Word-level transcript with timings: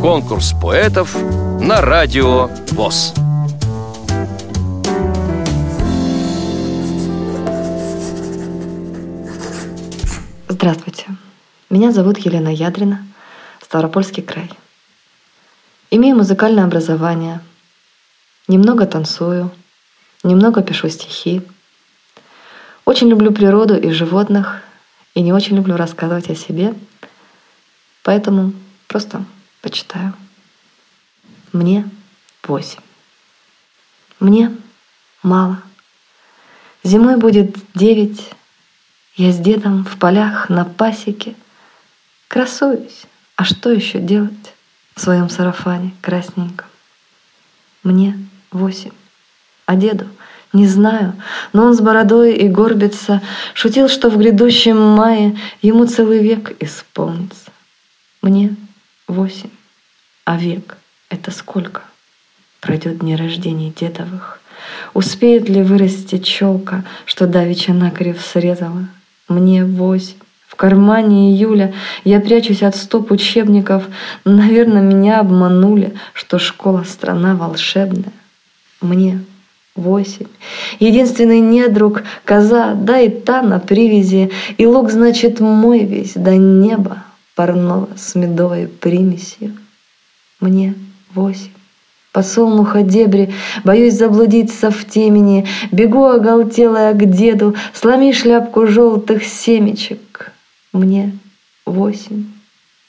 Конкурс 0.00 0.54
поэтов 0.60 1.14
на 1.60 1.80
радио 1.80 2.48
ВОЗ. 2.72 3.14
Здравствуйте. 10.48 11.06
Меня 11.70 11.92
зовут 11.92 12.18
Елена 12.18 12.48
Ядрина, 12.48 13.06
Ставропольский 13.62 14.22
край. 14.22 14.50
Имею 15.90 16.16
музыкальное 16.16 16.64
образование, 16.64 17.40
немного 18.48 18.86
танцую, 18.86 19.50
немного 20.22 20.62
пишу 20.62 20.88
стихи. 20.88 21.42
Очень 22.84 23.08
люблю 23.08 23.32
природу 23.32 23.76
и 23.76 23.90
животных, 23.90 24.62
и 25.14 25.20
не 25.20 25.32
очень 25.32 25.56
люблю 25.56 25.76
рассказывать 25.76 26.30
о 26.30 26.34
себе, 26.34 26.74
поэтому 28.02 28.52
просто 28.90 29.24
почитаю. 29.62 30.12
Мне 31.52 31.88
восемь. 32.42 32.80
Мне 34.18 34.52
мало. 35.22 35.62
Зимой 36.82 37.16
будет 37.16 37.56
девять. 37.72 38.30
Я 39.14 39.30
с 39.30 39.38
дедом 39.38 39.84
в 39.84 39.96
полях 39.96 40.48
на 40.48 40.64
пасеке 40.64 41.36
красуюсь. 42.26 43.04
А 43.36 43.44
что 43.44 43.70
еще 43.70 44.00
делать 44.00 44.54
в 44.96 45.00
своем 45.00 45.28
сарафане 45.28 45.94
красненьком? 46.02 46.66
Мне 47.84 48.18
восемь. 48.50 48.92
А 49.66 49.76
деду 49.76 50.08
не 50.52 50.66
знаю, 50.66 51.14
но 51.52 51.66
он 51.66 51.74
с 51.74 51.80
бородой 51.80 52.34
и 52.34 52.48
горбится, 52.48 53.22
шутил, 53.54 53.88
что 53.88 54.10
в 54.10 54.18
грядущем 54.18 54.76
мае 54.76 55.38
ему 55.62 55.86
целый 55.86 56.18
век 56.18 56.56
исполнится. 56.60 57.52
Мне 58.20 58.56
восемь, 59.10 59.50
а 60.24 60.36
век— 60.36 60.78
это 61.10 61.30
сколько? 61.30 61.82
Пройдет 62.60 62.98
дни 62.98 63.16
рождения 63.16 63.70
дедовых. 63.70 64.40
Успеет 64.94 65.48
ли 65.48 65.62
вырасти 65.62 66.18
челка, 66.18 66.84
что 67.06 67.26
давеча 67.26 67.72
накрив 67.72 68.20
срезала? 68.20 68.88
Мне 69.28 69.64
восемь. 69.64 70.16
В 70.46 70.56
кармане 70.56 71.32
июля 71.32 71.72
я 72.04 72.20
прячусь 72.20 72.62
от 72.62 72.76
стоп 72.76 73.12
учебников. 73.12 73.84
Наверное, 74.24 74.82
меня 74.82 75.20
обманули, 75.20 75.94
что 76.12 76.38
школа— 76.38 76.84
страна 76.88 77.34
волшебная. 77.34 78.12
Мне 78.80 79.24
восемь. 79.74 80.26
Единственный 80.80 81.40
недруг— 81.40 82.02
коза, 82.24 82.74
да 82.74 83.00
и 83.00 83.08
та 83.08 83.42
на 83.42 83.58
привязи, 83.58 84.30
и 84.58 84.66
лук, 84.66 84.90
значит, 84.90 85.40
мой 85.40 85.84
весь 85.84 86.14
до 86.14 86.36
неба 86.36 87.04
парного 87.40 87.88
с 87.96 88.14
медовой 88.16 88.68
примесью. 88.68 89.56
Мне 90.40 90.74
восемь. 91.14 91.52
Посолнуха 92.12 92.82
дебри, 92.82 93.32
боюсь 93.64 93.94
заблудиться 93.94 94.70
в 94.70 94.84
темени, 94.84 95.48
Бегу 95.72 96.04
оголтелая 96.04 96.92
к 96.92 97.10
деду, 97.10 97.56
сломи 97.72 98.12
шляпку 98.12 98.66
желтых 98.66 99.24
семечек. 99.24 100.32
Мне 100.74 101.18
восемь. 101.64 102.26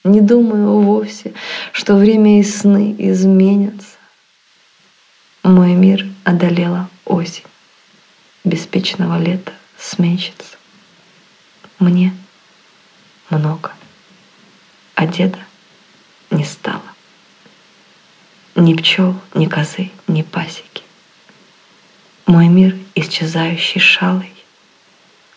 Не 0.04 0.20
думаю 0.20 0.82
вовсе, 0.82 1.32
что 1.72 1.96
время 1.96 2.42
и 2.42 2.44
сны 2.44 2.94
изменятся. 2.98 3.96
Мой 5.44 5.76
мир 5.76 6.06
одолела 6.26 6.90
осень, 7.06 7.46
Беспечного 8.44 9.18
лета 9.18 9.54
сменщица. 9.78 10.58
Мне 11.80 12.14
много 13.30 13.72
а 15.02 15.08
деда 15.08 15.40
не 16.30 16.46
стало. 16.46 16.84
Ни 18.56 18.76
пчел, 18.76 19.16
ни 19.34 19.48
козы, 19.48 19.90
ни 20.08 20.22
пасеки. 20.22 20.84
Мой 22.28 22.48
мир, 22.48 22.76
исчезающий 22.94 23.82
шалой, 23.82 24.32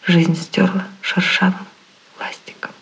жизнь 0.05 0.37
стерла 0.37 0.87
шершавым 1.01 1.67
ластиком. 2.21 2.73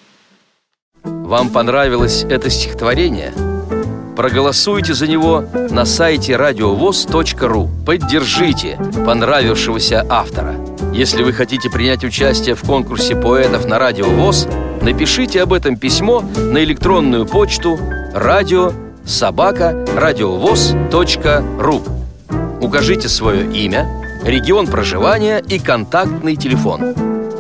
Вам 1.05 1.51
понравилось 1.51 2.25
это 2.25 2.51
стихотворение? 2.51 3.33
Проголосуйте 4.17 4.93
за 4.93 5.07
него 5.07 5.43
на 5.71 5.85
сайте 5.85 6.35
радиовоз.ру. 6.35 7.71
Поддержите 7.87 8.77
понравившегося 9.07 10.05
автора. 10.09 10.57
Если 10.93 11.23
вы 11.23 11.33
хотите 11.33 11.71
принять 11.71 12.03
участие 12.03 12.57
в 12.57 12.63
конкурсе 12.63 13.15
поэтов 13.15 13.67
на 13.67 13.79
Радио 13.79 14.11
ВОЗ– 14.11 14.49
Напишите 14.83 15.43
об 15.43 15.53
этом 15.53 15.77
письмо 15.77 16.21
на 16.21 16.63
электронную 16.65 17.25
почту 17.25 17.79
радио 18.13 18.73
собака 19.05 19.85
радиовоз.ру 19.97 21.83
Укажите 22.61 23.09
свое 23.09 23.47
имя, 23.53 23.89
регион 24.25 24.67
проживания 24.67 25.39
и 25.39 25.61
контактный 25.61 26.35
телефон. 26.35 26.95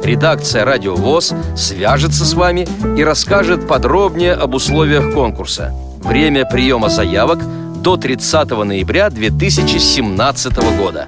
Редакция 0.05 0.65
«Радио 0.65 0.97
ВОЗ» 0.97 1.33
свяжется 1.57 2.25
с 2.25 2.35
вами 2.35 2.67
и 2.99 3.05
расскажет 3.05 3.69
подробнее 3.69 4.35
об 4.35 4.55
условиях 4.55 5.13
конкурса. 5.13 5.73
Время 6.03 6.45
приема 6.45 6.89
заявок 6.89 7.39
до 7.83 7.97
30 7.97 8.51
ноября 8.51 9.11
2017 9.11 10.77
года. 10.77 11.07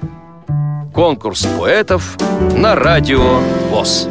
Конкурс 0.93 1.45
поэтов 1.57 2.17
на 2.55 2.75
Радио 2.75 3.39
ВОЗ. 3.69 4.09